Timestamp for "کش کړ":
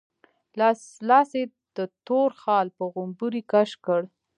3.51-4.01